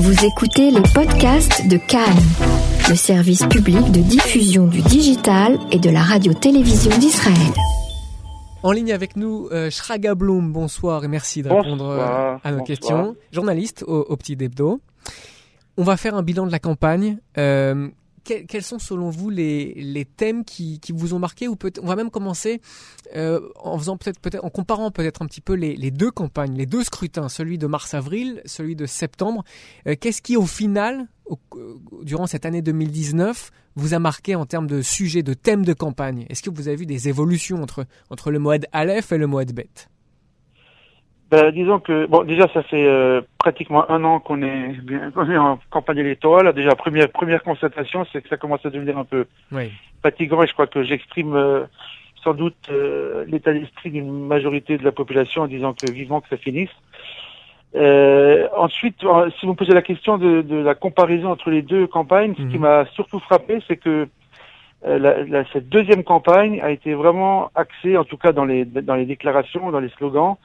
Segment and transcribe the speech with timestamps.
[0.00, 2.22] Vous écoutez les podcasts de Cannes,
[2.88, 7.52] le service public de diffusion du digital et de la radio-télévision d'Israël.
[8.62, 12.62] En ligne avec nous, euh, Shraga Bloom, bonsoir et merci de répondre euh, à nos
[12.62, 13.16] questions.
[13.32, 14.80] Journaliste au, au Petit Debdo.
[15.76, 17.18] On va faire un bilan de la campagne.
[17.36, 17.88] Euh,
[18.46, 22.10] quels sont selon vous les, thèmes qui, vous ont marqué ou peut on va même
[22.10, 22.60] commencer
[23.16, 26.84] euh, en faisant peut-être en comparant peut-être un petit peu les, deux campagnes, les deux
[26.84, 29.44] scrutins, celui de mars-avril, celui de septembre.
[29.86, 31.38] Euh, qu'est-ce qui au final, au,
[32.02, 36.26] durant cette année 2019, vous a marqué en termes de sujets, de thèmes de campagne?
[36.28, 39.52] Est-ce que vous avez vu des évolutions entre entre le Moed Aleph et le Moed
[39.52, 39.88] Bet?
[41.30, 45.58] Ben, disons que bon déjà ça fait euh, pratiquement un an qu'on est, est, en
[45.68, 46.54] campagne électorale.
[46.54, 49.70] Déjà première première constatation c'est que ça commence à devenir un peu oui.
[50.02, 51.64] fatigant et je crois que j'exprime euh,
[52.24, 56.28] sans doute euh, l'état d'esprit d'une majorité de la population en disant que vivement que
[56.30, 56.70] ça finisse.
[57.74, 58.96] Euh, ensuite,
[59.38, 62.42] si vous me posez la question de, de, la comparaison entre les deux campagnes, ce
[62.44, 62.62] qui mhm.
[62.62, 64.08] m'a surtout frappé, c'est que
[64.82, 68.94] la, la, cette deuxième campagne a été vraiment axée, en tout cas dans les dans
[68.94, 70.36] les déclarations, dans les slogans,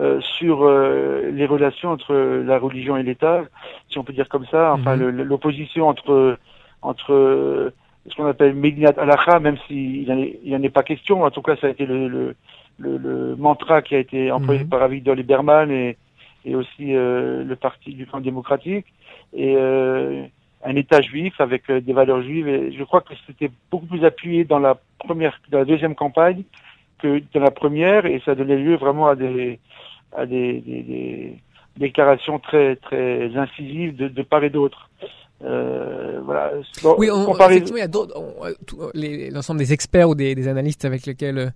[0.00, 3.44] euh, sur euh, les relations entre la religion et l'État,
[3.90, 5.10] si on peut dire comme ça, enfin mhm.
[5.10, 6.38] l'opposition entre
[6.80, 7.70] entre
[8.06, 10.04] ce qu'on appelle Medinat Alacha, même s'il
[10.42, 12.34] n'y en, est pas question, en tout cas ça a été le, le,
[12.78, 14.70] le, mantra qui a été employé mhm.
[14.70, 15.98] par Avigdor Lieberman et,
[16.46, 18.86] et aussi euh, le parti du camp démocratique,
[19.36, 24.04] et un État juif avec des valeurs juives, et je crois que c'était beaucoup plus
[24.06, 26.44] appuyé dans la première, dans la deuxième campagne
[27.00, 29.58] que dans la première, et ça donnait lieu vraiment à des
[30.12, 31.36] à des, des, des
[31.76, 34.90] déclarations très très incisives de, de part et d'autre.
[35.42, 36.52] Euh, voilà.
[36.82, 38.14] Bon, oui, on, effectivement, il y a d'autres,
[39.32, 41.52] l'ensemble des experts ou des, des, analystes avec lesquels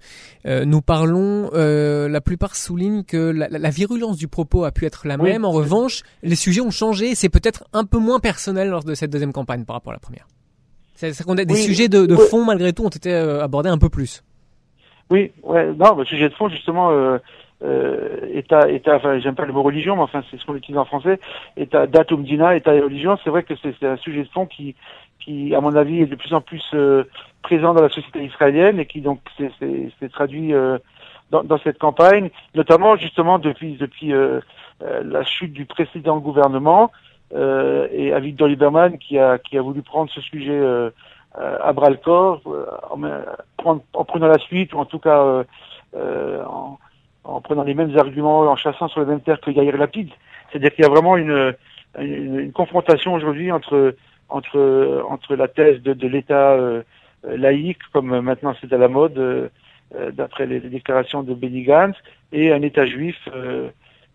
[0.47, 4.87] euh, nous parlons, euh, la plupart soulignent que la, la, virulence du propos a pu
[4.87, 5.45] être la même.
[5.45, 7.15] En revanche, les sujets ont changé.
[7.15, 10.01] C'est peut-être un peu moins personnel lors de cette deuxième campagne par rapport à la
[10.01, 10.27] première.
[10.95, 13.79] C'est qu'on a des sujets de, de fond malgré tout ont été euh, abordés un
[13.79, 14.23] peu plus.
[15.11, 17.19] Oui, ouais, non, le sujet de fond justement.
[17.65, 17.95] Euh,
[18.25, 20.79] euh, État, État, enfin j'aime pas le mot religion, mais enfin c'est ce qu'on utilise
[20.79, 21.19] en français,
[21.57, 24.75] État, datum dina, État et religion, c'est vrai que c'est un sujet de fond qui,
[25.21, 27.05] qui à mon avis est de plus en plus euh,
[27.43, 30.79] présent dans la société israélienne et qui donc s'est traduit euh,
[31.31, 34.41] dans, dans, cette campagne, notamment justement depuis depuis euh,
[34.83, 36.91] euh, la chute du précédent gouvernement
[37.33, 40.61] et Avigdor Lieberman qui a qui a voulu prendre ce sujet
[41.35, 42.43] à bras le corps
[42.93, 45.45] en, en, prenant la suite ou en tout cas
[45.97, 46.79] en
[47.25, 50.11] en prenant les mêmes arguments, en chassant sur les mêmes terres que Yair Lapide.
[50.51, 51.55] C'est-à-dire qu'il y a vraiment une,
[51.99, 53.97] une, une confrontation aujourd'hui entre,
[54.29, 56.83] entre, entre la thèse de, de l'État euh,
[57.25, 59.49] laïque, comme maintenant c'est à la mode, euh,
[60.13, 61.97] d'après les, déclarations de Benny Gantz,
[62.33, 63.69] et un État juif euh,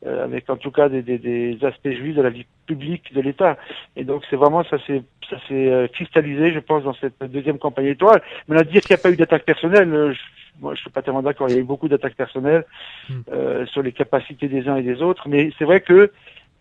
[0.05, 3.21] euh, avec en tout cas des, des, des, aspects juifs de la vie publique de
[3.21, 3.57] l'État.
[3.95, 7.87] Et donc c'est vraiment ça s'est ça s'est cristallisé, je pense, dans cette deuxième campagne
[7.87, 8.21] étoile.
[8.47, 10.19] Mais à dire qu'il n'y a pas eu d'attaque personnelle, je,
[10.61, 11.49] moi je suis pas tellement d'accord.
[11.49, 12.65] Il y a eu beaucoup d'attaques personnelles
[13.09, 13.13] hmm.
[13.31, 16.11] euh, sur les capacités des uns et des autres, mais c'est vrai que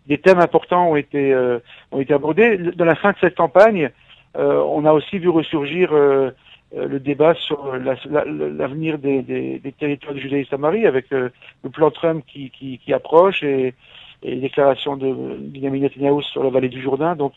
[0.07, 1.59] des thèmes importants ont été euh,
[1.93, 2.59] ont été abordés.
[2.59, 3.91] Dans la fin de cette campagne,
[4.37, 6.31] euh, on a aussi vu ressurgir euh, euh,
[6.73, 11.31] le débat sur l'avenir la, des, des, des, territoires de Judée et Samarie avec le
[11.73, 13.75] plan Trump qui, qui, qui approche et,
[14.23, 17.17] et les déclarations de Benjamin Netanyahu sur la vallée du Jourdain.
[17.17, 17.33] Donc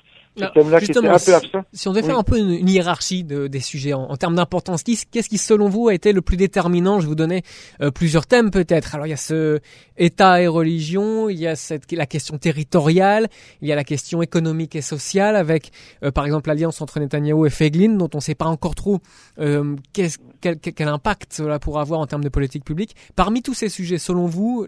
[1.74, 5.30] si on devait faire un peu une, hiérarchie de, des sujets en, termes d'importance, qu'est-ce
[5.30, 7.00] qui selon vous a été le plus déterminant?
[7.00, 7.44] Je vous donnais
[7.82, 8.96] euh, plusieurs thèmes peut-être.
[8.96, 9.60] Alors il y a ce
[9.98, 13.28] État et religion, il y a cette, la question territoriale,
[13.62, 15.72] il y a la question économique et sociale avec
[16.04, 19.00] euh, par exemple l'alliance entre Netanyahu et Feglin dont on ne sait pas encore trop
[19.40, 22.96] euh, quel, quel, impact cela pourra avoir en termes de politique publique.
[23.16, 24.68] Parmi tous ces sujets, selon vous,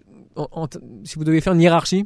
[1.04, 2.06] si vous devez faire une hiérarchie?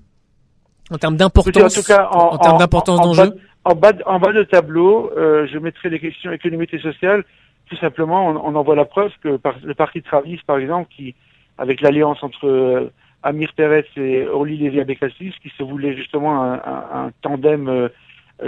[0.92, 3.34] En termes d'importance, en, en, termes d'importance d'enjeu
[3.68, 7.26] en bas, en bas de tableau, euh, je mettrai les questions économiques et sociales.
[7.70, 10.90] Tout simplement, on, on en voit la preuve que par, le parti Travis, par exemple,
[10.96, 11.16] qui,
[11.58, 12.92] avec l'alliance entre euh,
[13.24, 17.90] Amir Pérez et Orly Lévy Abekassis, qui se voulait justement un, un, un tandem euh,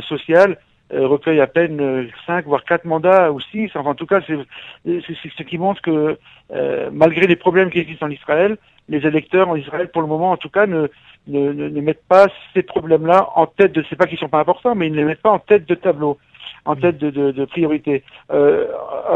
[0.08, 0.58] social,
[0.92, 3.72] recueille à peine 5 voire 4 mandats ou 6.
[3.76, 4.38] Enfin, en tout cas, c'est
[5.38, 6.18] ce qui montre que
[6.92, 8.58] malgré les problèmes qui existent en Israël,
[8.90, 10.88] les électeurs en Israël, pour le moment en tout cas, ne,
[11.28, 14.76] ne, ne, mettent pas ces problèmes-là en tête de, c'est pas qu'ils sont pas importants,
[14.76, 16.18] mais ils ne les mettent pas en tête de tableau,
[16.66, 18.04] en tête de, de, de priorité.
[18.32, 18.68] Euh,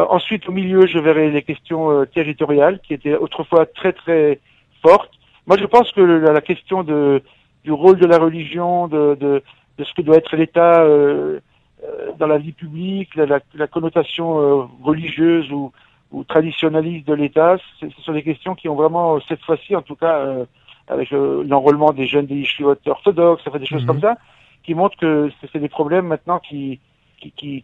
[0.09, 4.39] ensuite, au milieu, je verrai les questions euh, territoriales qui étaient autrefois très très
[4.81, 5.11] fortes.
[5.47, 7.21] Moi, je pense que la, question de,
[7.63, 9.43] du rôle de la religion, de, de,
[9.77, 11.39] de ce que doit être l'État euh,
[11.83, 15.71] euh dans la vie publique, la, la, connotation euh, religieuse ou,
[16.13, 19.95] ou traditionnaliste de l'État, ce sont des questions qui ont vraiment, cette fois-ci en tout
[19.95, 20.45] cas,
[20.87, 23.87] avec l'enrôlement des jeunes des yeshivot orthodoxes, ça fait des choses mhm.
[23.87, 24.17] comme ça,
[24.63, 26.79] qui montrent que c'est des problèmes maintenant qui
[27.19, 27.63] qui,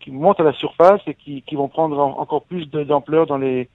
[0.00, 3.68] qui, montent à la surface et qui, vont prendre encore plus d'ampleur dans les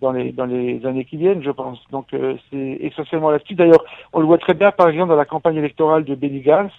[0.00, 1.78] dans les dans les années qui viennent, je pense.
[1.90, 3.54] Donc euh, c'est essentiellement là-dessus.
[3.54, 6.72] D'ailleurs, on le voit très bien, par exemple, dans la campagne électorale de Benny Gantz,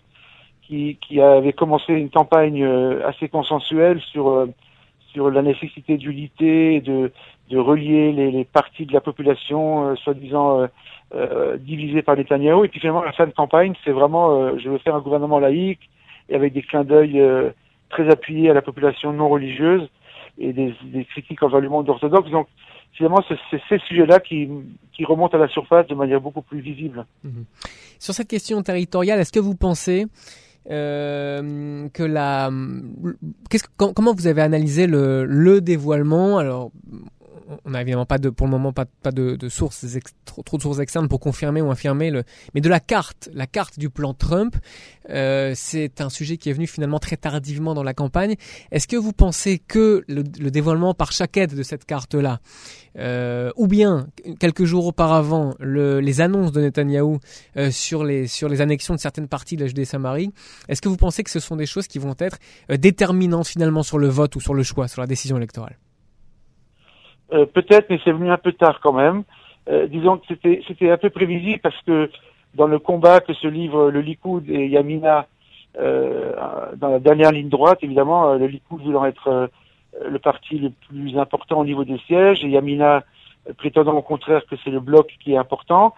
[0.62, 4.48] qui, qui avait commencé une campagne euh, assez consensuelle sur euh,
[5.14, 7.12] sur la nécessité d'unité, de
[7.50, 10.68] de relier les, parties de la population, soi-disant
[11.14, 12.66] euh, divisées par Netanyahu.
[12.66, 15.90] Et puis finalement, la fin de campagne, c'est vraiment, je veux faire un gouvernement laïque
[16.30, 17.22] et avec des clins d'œil
[17.90, 19.88] très appuyés à la population non religieuse
[20.40, 20.74] et des,
[21.12, 22.30] critiques envers le monde orthodoxe.
[22.32, 22.48] Donc
[22.94, 24.50] finalement, c'est ces sujets-là qui,
[24.94, 27.06] qui remontent à la surface de manière beaucoup plus visible.
[27.24, 27.46] Mhm.
[28.00, 30.06] Sur cette question territoriale, est-ce que vous pensez
[30.70, 32.52] euh, que la,
[33.50, 36.38] qu'est-ce, comment vous avez analysé le, le dévoilement?
[36.38, 36.72] Alors,
[37.66, 39.86] on n'a évidemment pas de, pour le moment pas, pas de, de sources
[40.26, 42.24] trop, de sources externes pour confirmer ou infirmer le,
[42.54, 44.56] mais de la carte, la carte du plan Trump,
[45.10, 48.36] euh, c'est un sujet qui est venu finalement très tardivement dans la campagne.
[48.72, 52.40] Est-ce que vous pensez que le, dévoilement par chaque aide de cette carte-là,
[52.98, 54.08] euh, ou bien
[54.40, 57.20] quelques jours auparavant le, les annonces de Netanyahou
[57.58, 60.32] euh, sur les sur les annexions de certaines parties de la Judée-Samarie,
[60.70, 62.38] est-ce que vous pensez que ce sont des choses qui vont être
[62.72, 65.78] euh, déterminantes finalement sur le vote ou sur le choix, sur la décision électorale?
[67.34, 69.24] Euh, peut-être, mais c'est venu un peu tard quand même.
[69.70, 72.10] Euh, disons que c'était c'était un peu prévisible parce que
[72.54, 75.26] dans le combat que se livrent le Likoud et Yamina
[75.80, 76.34] euh,
[76.76, 79.50] dans la dernière ligne droite, évidemment, le Likoud voulant être
[80.06, 83.04] le parti le plus important au niveau des sièges et Yamina
[83.58, 85.94] prétendant au contraire que c'est le bloc qui est important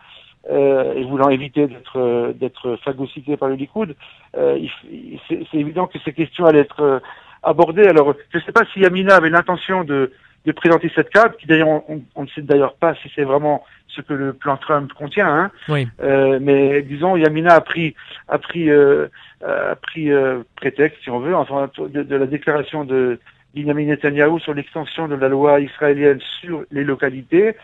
[0.49, 3.95] et voulant éviter d'être d'être phagocyté par le Likoud,
[4.33, 7.01] c'est évident que ces questions allaient être
[7.41, 7.87] abordées.
[7.87, 10.11] Alors, je ne sais pas si Yamina avait l'intention de
[10.45, 14.01] de présenter cette carte, qui d'ailleurs on, ne sait d'ailleurs pas si c'est vraiment ce
[14.01, 15.27] que le plan Trump contient.
[15.27, 15.51] Hein.
[15.69, 15.87] Oui.
[16.01, 17.95] Euh, mais disons, Yamina a pris
[18.27, 19.07] a pris euh,
[19.45, 23.19] a pris euh, prétexte, si on veut, enfin de, la déclaration de
[23.55, 27.55] Benjamin Netanyahu sur l'extension de la loi israélienne sur les localités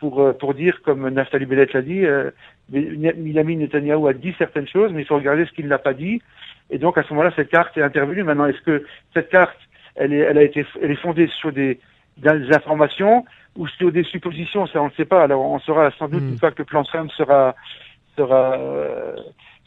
[0.00, 2.04] pour pour dire, comme Naftali Bennett l'a dit,
[2.68, 6.20] Benjamin Netanyahu a dit certaines choses, mais il faut regarder ce qu'il n'a pas dit.
[6.70, 8.24] Et donc à ce moment-là, cette carte est intervenue.
[8.24, 9.58] Maintenant, est-ce que cette carte,
[9.94, 11.78] elle est, elle a été, elle est fondée sur des
[12.16, 13.24] des informations
[13.56, 15.22] ou sur des suppositions, ça on ne sait pas.
[15.22, 16.30] Alors on saura sans doute hmm.
[16.30, 17.54] une fois que le plan Trump sera
[18.16, 19.16] sera euh,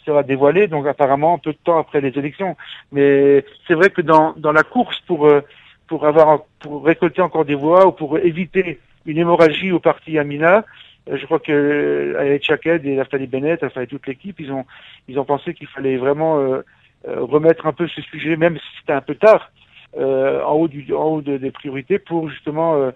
[0.05, 2.55] sera dévoilé, donc apparemment peu de temps après les élections.
[2.91, 5.41] Mais c'est vrai que dans dans la course pour euh,
[5.87, 10.65] pour avoir pour récolter encore des voix ou pour éviter une hémorragie au parti Amina,
[11.09, 14.65] euh, je crois que avec Chaked et Naftali Bennett, enfin et toute l'équipe, ils ont
[15.07, 16.61] ils ont pensé qu'il fallait vraiment
[17.05, 20.93] remettre un peu ce sujet, même si c'était un peu tard, euh, en haut, du,
[20.93, 22.91] en haut des priorités pour justement euh,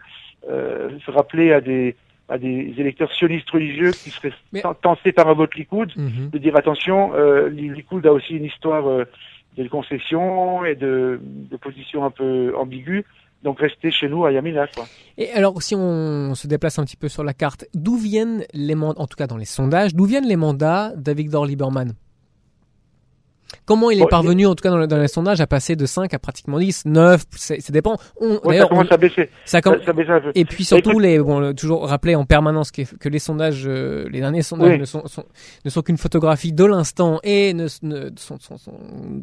[0.50, 1.96] euh, se rappeler à des
[2.30, 4.32] à des électeurs sionistes religieux qui seraient
[4.82, 6.30] tentés par un vote Likoud mhm.
[6.30, 9.06] de dire attention, euh, Likoud a aussi une histoire
[9.58, 13.04] de concession et de, de position un peu ambiguë.
[13.44, 14.68] Donc restez chez nous à Yamina.
[14.68, 14.86] Quoi.
[15.18, 18.76] Et alors si on se déplace un petit peu sur la carte, d'où viennent les
[18.76, 21.92] mandats, en tout cas dans les sondages, d'où viennent les mandats d'Avigdor Lieberman
[23.66, 26.14] Comment il est parvenu, en tout cas dans, dans, les sondages, à passer de 5
[26.14, 27.98] à pratiquement 10, 9, ça dépend.
[28.20, 29.30] On, ça commence à baisser.
[29.46, 30.32] Ça, ça, ça baisse un peu.
[30.36, 34.20] Et puis surtout, les, bon, toujours rappeler en permanence que, que les sondages, euh, les
[34.20, 35.26] derniers sondages ne sont, sont
[35.66, 38.74] ne sont qu'une photographie de l'instant et ne, ne sont, sont, sont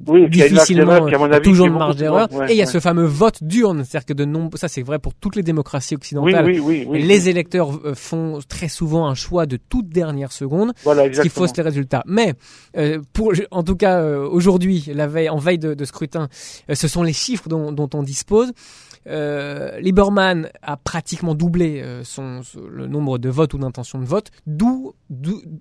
[0.06, 1.06] oui, difficilement
[1.42, 2.28] toujours une marge d'erreur.
[2.48, 4.98] et il y a ce fameux vote d'urne, c'est-à-dire que de nombreux, ça c'est vrai
[4.98, 6.46] pour toutes les démocraties occidentales.
[6.92, 11.28] les électeurs euh, font très souvent un choix de toute dernière seconde, voilà, ce qui
[11.28, 12.02] fausse les résultats.
[12.06, 12.34] Mais
[12.76, 16.28] euh, pour, en tout cas aujourd'hui, la veille, en veille de, scrutin,
[16.70, 18.52] euh, ce sont les chiffres dont, on dispose.
[19.06, 24.30] Euh, Lieberman a pratiquement doublé euh, son, le nombre de votes ou d'intentions de vote.
[24.46, 24.92] D'où,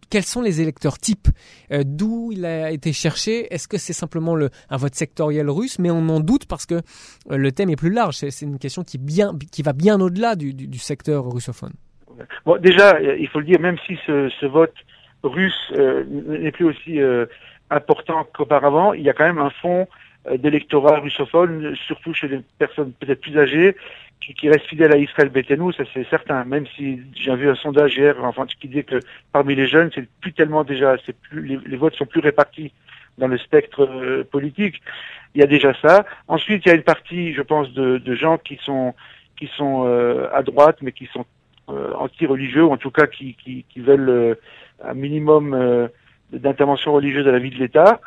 [0.10, 1.28] quels sont les électeurs types?
[1.72, 3.54] Euh, D'où il a été cherché?
[3.54, 5.80] Est-ce que c'est simplement le, un vote sectoriel russe?
[5.80, 6.82] Mais on en doute parce que
[7.30, 8.16] le thème est plus large.
[8.16, 11.74] C'est, une question qui, bien, qui va bien au-delà du, du, secteur russophone.
[12.46, 14.74] Bon, déjà, il faut le dire, même si ce vote
[15.24, 17.00] russe n'est plus aussi
[17.70, 19.88] important qu'auparavant, il y a quand même un fond
[20.30, 23.76] euh, d'électorat russophone, surtout chez les personnes peut-être plus âgées,
[24.20, 26.44] qui, qui restent fidèles à Israël Betenu, ça c'est certain.
[26.44, 29.00] Même si j'ai vu un sondage hier, enfin qui disait que
[29.32, 32.74] parmi les jeunes, c'est plus tellement déjà, c'est plus les, votes sont plus répartis
[33.18, 34.82] dans le spectre euh, politique.
[35.36, 36.06] Il y a déjà ça.
[36.28, 38.96] Ensuite, il y a une partie, je pense, de, de gens qui sont
[39.38, 41.26] qui sont euh, à droite, mais qui sont
[41.68, 44.38] anti-religieux, ou en tout cas qui, qui, qui veulent
[44.82, 45.90] un minimum
[46.32, 48.00] d'intervention religieuse à la vie de l'État.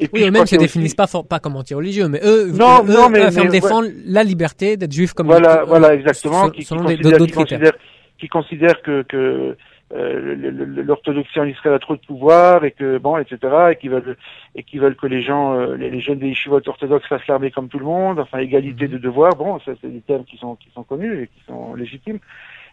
[0.00, 3.26] Et oui, eux-mêmes se définissent pas, pas comme anti-religieux, mais eux, non, eux, non, mais,
[3.26, 7.72] eux défendre la liberté d'être juif comme voilà, voilà, exactement, qui, qui, considèrent, qui, considèrent,
[8.18, 9.56] qui considèrent que, que
[9.90, 13.38] l'orthodoxie en Israël a trop de pouvoir et que bon, etc.
[13.72, 14.16] et qui veulent
[14.54, 17.78] et qui veulent que les gens, les, jeunes des yeshivot orthodoxes fassent l'armée comme tout
[17.78, 18.92] le monde, enfin égalité mhm.
[18.92, 19.34] de devoirs.
[19.34, 22.18] Bon, ça c'est des termes qui sont qui sont connus et qui sont légitimes.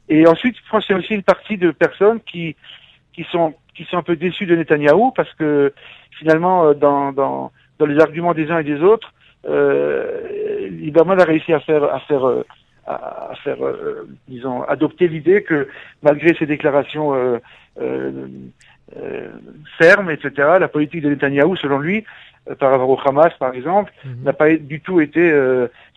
[0.09, 2.55] Et ensuite, je pense qu'il y a aussi une partie de personnes qui
[3.13, 5.73] qui sont qui sont un peu déçus de Netanyahou parce que
[6.19, 9.13] finalement dans dans dans les arguments des uns et des autres,
[9.47, 12.43] euh, Lieberman a réussi à faire à faire euh,
[12.87, 15.67] à faire euh, disons adopter l'idée que
[16.03, 17.37] malgré ses déclarations euh,
[17.79, 19.29] euh,
[19.79, 22.05] fermes, etc., la politique de Netanyahou, selon lui,
[22.59, 24.23] par rapport au Hamas, par exemple, mhm.
[24.23, 25.33] n'a pas du tout été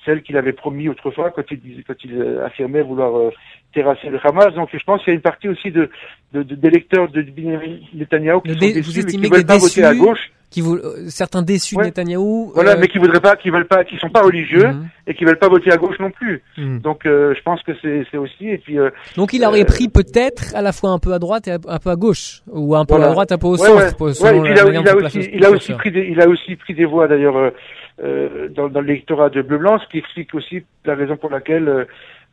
[0.06, 3.30] celle qu'il avait promis autrefois quand il, disait, quand il affirmait vouloir
[3.72, 4.54] terrasser le Hamas.
[4.54, 5.90] Donc je pense qu'il y a une partie aussi de
[6.32, 10.60] d'électeurs de, de, de Netanyahou qui, sont déçus, qui veulent pas voter à gauche qui
[10.62, 12.52] vous, euh, certains déçus de Netanyahou.
[12.54, 14.88] Voilà, euh, mais qui voudraient pas, qui veulent pas, qui sont pas religieux mhm.
[15.06, 16.42] et qui veulent pas voter à gauche non plus.
[16.56, 16.80] Mhm.
[16.80, 18.48] Donc, euh, je pense que c'est, c'est aussi.
[18.48, 18.78] Et puis.
[19.16, 21.90] Donc, il aurait pris peut-être à la fois un peu à droite et un peu
[21.90, 23.94] à gauche, ou un peu à droite, un peu au centre.
[24.10, 26.87] il, a, il a aussi, il a aussi pris des, il a aussi pris des
[26.87, 27.52] voix d'ailleurs
[28.00, 31.87] dans, dans l'électorat de Bleu Blanc, ce qui explique aussi la raison pour laquelle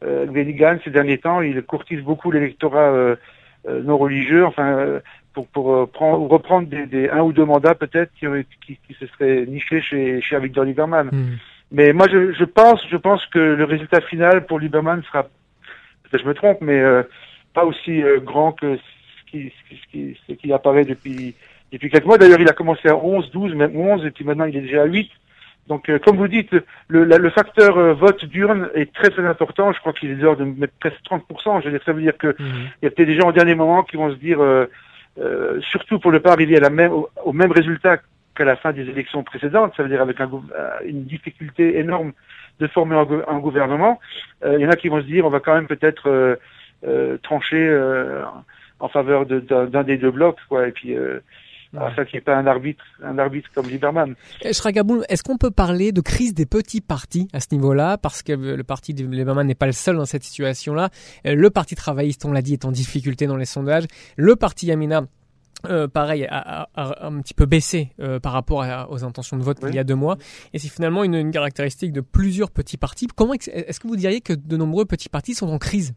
[0.03, 3.15] euh, Benny ces derniers temps, il courtise beaucoup l'électorat
[3.67, 4.45] non religieux.
[4.45, 5.01] Enfin
[5.35, 8.25] pour, pour euh, prendre, reprendre des, des, un ou deux mandats peut-être qui,
[8.65, 11.09] qui, qui, se seraient nichés chez, chez Victor Lieberman.
[11.11, 11.35] Hmm.
[11.71, 16.23] Mais moi, je, je, pense, je pense que le résultat final pour Lieberman sera, peut-être
[16.23, 17.03] je me trompe, mais euh,
[17.53, 21.35] pas aussi euh, grand que ce qui, ce qui, ce qui apparaît depuis,
[21.71, 22.17] depuis quelques mois.
[22.17, 24.83] D'ailleurs, il a commencé à 11, 12, même 11, et puis maintenant il est déjà
[24.83, 25.11] à 8.
[25.67, 26.51] Donc, comme vous dites,
[26.87, 29.73] le, le facteur vote d'urne est très très important.
[29.73, 31.61] Je crois qu'il est d'heure de mettre presque 30%.
[31.61, 32.69] Je veux dire, ça veut dire que hmm.
[32.81, 34.39] il y a peut-être des gens au dernier moment qui vont se dire
[35.17, 37.99] euh, surtout pour ne pas arriver à la même, au, même résultat
[38.35, 42.11] qu'à la fin des élections précédentes, ça veut dire avec un, euh, une difficulté énorme
[42.59, 43.99] de former un, gouvernement.
[44.43, 46.37] Euh, il y en a qui vont se dire on va quand même peut-être
[47.23, 47.65] trancher
[48.79, 50.67] en faveur d'un des deux blocs, quoi.
[50.67, 50.95] Et puis
[51.75, 51.95] Ouais.
[51.95, 54.15] ça qui n'est pas un arbitre, un arbitre comme Lieberman.
[54.41, 57.97] Eh, Shragaboul, est-ce qu'on peut parler de crise des petits partis à ce niveau-là?
[57.97, 60.89] Parce que le parti de Lieberman n'est pas le seul dans cette situation-là.
[61.25, 63.85] Euh, le parti travailliste, on l'a dit, est en difficulté dans les sondages.
[64.17, 65.03] Le parti Yamina
[65.69, 69.73] euh, pareil, a, un petit peu baissé euh, par rapport aux intentions de vote il
[69.73, 70.17] y a deux mois.
[70.53, 73.07] Et c'est finalement une, une, caractéristique de plusieurs petits partis.
[73.07, 75.93] Comment est-ce que vous diriez que de nombreux petits partis sont en crise?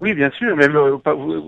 [0.00, 0.56] Oui, bien sûr.
[0.56, 0.96] Même euh,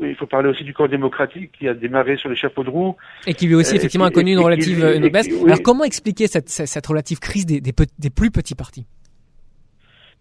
[0.02, 2.96] il faut parler aussi du corps démocratique qui a démarré sur les chapeaux de roue
[3.26, 5.28] et qui lui aussi effectivement a connu une relative une baisse.
[5.44, 8.86] Alors comment expliquer cette, cette relative crise des, des, des plus petits partis?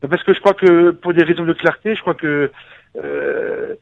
[0.02, 2.52] Ben, Parce que je crois que pour des raisons de clarté, je crois que
[3.04, 3.76] euh,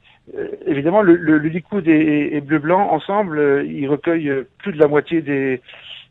[0.66, 4.80] évidemment le, le, le Likoud et, et Bleu Blanc ensemble, euh, ils recueillent plus de
[4.80, 5.62] la moitié des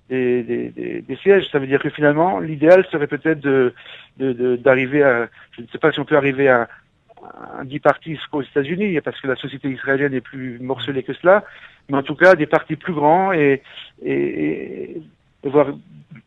[0.09, 1.49] des, des, des, sièges.
[1.51, 3.75] Ça veut dire que finalement, l'idéal serait peut-être de,
[4.57, 6.67] d'arriver de, à, je ne sais pas si on peut arriver à,
[7.61, 11.45] un partis aux États-Unis, parce que la société israélienne est plus morcelée que cela,
[11.89, 13.63] mais en tout cas des partis plus grands et,
[14.05, 15.01] et,
[15.45, 15.69] voir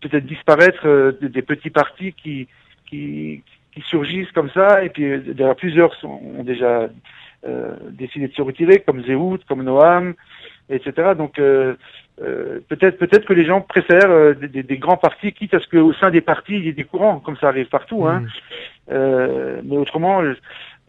[0.02, 2.48] peut-être disparaître euh, des, petits partis qui,
[2.88, 3.44] qui,
[3.74, 6.90] qui surgissent comme ça, et puis euh, d'ailleurs plusieurs sont, ont déjà
[7.46, 10.14] euh, décidé de se retirer, comme Zéhout, comme Noam,
[10.70, 11.14] etc.
[11.18, 11.76] Donc euh,
[12.20, 16.12] peut-être peut-être que les gens préfèrent des, des, grands partis, quitte à ce qu'au sein
[16.12, 18.06] des partis il y ait des courants, comme ça arrive partout.
[18.06, 18.26] Hein.
[18.90, 19.62] Mmh.
[19.64, 20.22] mais autrement,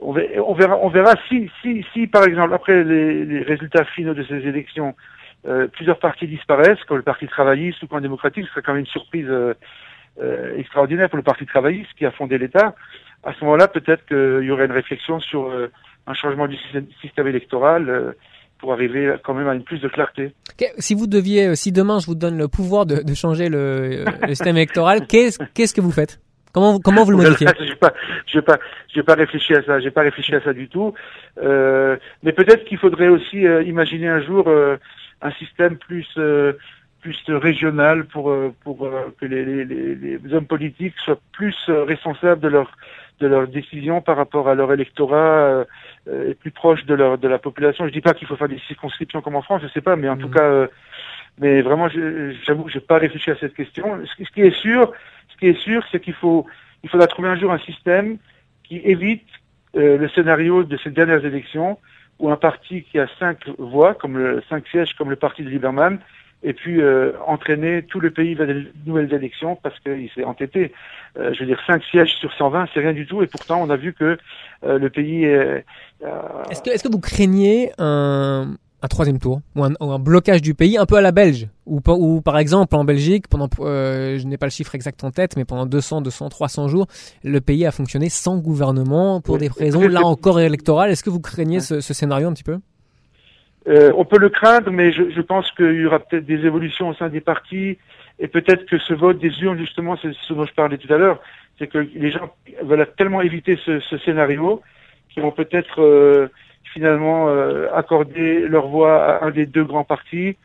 [0.04, 4.47] on verra, on verra, si, si, si, par exemple, après les, résultats finaux de ces
[4.47, 4.94] élections,
[5.47, 8.80] euh, plusieurs partis disparaissent, comme le Parti travailliste ou le démocratique, ce serait quand même
[8.80, 9.54] une surprise euh,
[10.21, 12.75] euh, extraordinaire pour le Parti travailliste qui a fondé l'État.
[13.25, 15.52] À ce moment-là, peut-être qu'il y aurait une réflexion sur
[16.06, 16.56] un changement du
[17.00, 18.14] système électoral
[18.59, 20.35] pour arriver quand même à une plus de clarté.
[20.78, 25.06] Si vous deviez, si demain je vous donne le pouvoir de, changer le, système électoral,
[25.06, 26.21] qu'est-ce que vous faites?
[26.52, 27.92] Comment, comment vous le modifiez Je pas,
[28.26, 28.59] je pas,
[28.94, 29.80] j'ai pas réfléchi à ça.
[29.80, 30.94] J'ai pas réfléchi à ça du tout.
[31.42, 34.76] Euh, mais peut-être qu'il faudrait aussi euh, imaginer un jour euh,
[35.23, 36.06] un système plus
[37.00, 38.32] plus régional pour
[38.62, 38.88] pour
[39.21, 42.76] que les, les, les, hommes politiques soient plus responsables de leurs
[43.18, 45.64] de leurs décisions par rapport à leur électorat
[46.09, 47.87] et plus proches de leur de la population.
[47.87, 50.09] Je dis pas qu'il faut faire des circonscriptions comme en France, je sais pas, mais
[50.09, 50.35] en tout mmh.
[50.35, 50.68] cas,
[51.38, 53.98] mais vraiment, j'avoue que j'ai pas réfléchi à cette question.
[54.06, 54.92] Ce qui est sûr,
[55.42, 56.46] qui est sûr, c'est qu'il faut,
[56.84, 58.18] il faudra trouver un jour un système
[58.62, 59.26] qui évite
[59.76, 61.78] euh, le scénario de ces dernières élections
[62.20, 65.48] où un parti qui a cinq voix, comme le cinq sièges, comme le parti de
[65.50, 65.98] Lieberman,
[66.44, 70.72] et puis euh, entraîner tout le pays vers de nouvelles élections parce qu'il s'est entêté.
[71.18, 73.70] Euh, je veux dire, cinq sièges sur 120, c'est rien du tout, et pourtant on
[73.70, 74.16] a vu que
[74.62, 75.64] le pays est...
[76.50, 80.76] est-ce que, est-ce que vous craignez un, un troisième tour ou un, blocage du pays
[80.76, 81.48] un peu à la belge.
[81.66, 85.12] Ou, ou par exemple en Belgique pendant euh, je n'ai pas le chiffre exact en
[85.12, 86.88] tête mais pendant 200 200 300 jours
[87.22, 90.90] le pays a fonctionné sans gouvernement pour des raisons là encore électorales.
[90.90, 92.58] Est-ce que vous craignez ce, ce, scénario un petit peu?
[93.68, 96.88] Euh, on peut le craindre, mais je, je pense qu'il y aura peut-être des évolutions
[96.88, 97.78] au sein des partis
[98.18, 100.96] et peut-être que ce vote des urnes, justement, c'est ce dont je parlais tout à
[100.96, 101.20] l'heure,
[101.58, 104.62] c'est que les gens veulent tellement éviter ce, ce scénario
[105.10, 106.28] qu'ils vont peut-être euh,
[106.72, 110.36] finalement euh, accorder leur voix à un des deux grands partis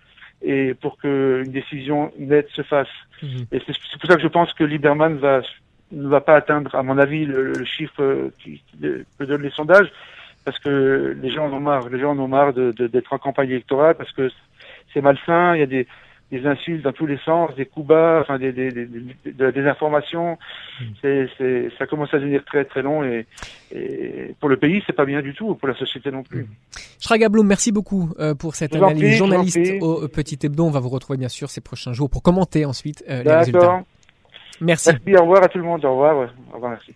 [0.42, 2.88] et pour qu'une décision nette se fasse.
[3.24, 3.46] Mhm.
[3.52, 5.42] Et c'est pour ça que je pense que Lieberman va
[5.92, 8.30] ne va pas atteindre, à mon avis, le, chiffre
[8.78, 9.90] que donnent les sondages,
[10.44, 11.90] parce que les gens en ont marre.
[11.90, 14.30] Les gens en ont marre d'être de, en campagne électorale parce que
[14.94, 15.56] c'est malsain.
[15.56, 15.88] Il y a des,
[16.32, 19.52] des insultes dans tous les sens, des coups bas, enfin des, des, des, de la
[19.52, 20.38] désinformation.
[20.82, 20.86] Hmm.
[21.02, 23.26] C'est, ça commence à devenir très très long et,
[23.72, 26.46] et pour le pays, c'est pas bien du tout, pour la société non plus.
[27.00, 29.16] Shraga Blum, merci beaucoup euh, pour cette analyse.
[29.16, 32.66] Journaliste au Petit Hebdo, on va vous retrouver bien sûr ces prochains jours pour commenter
[32.66, 33.84] ensuite euh, les résultats.
[34.60, 34.90] Merci.
[34.90, 36.94] Merci, au revoir à tout le monde, au revoir, au revoir, merci.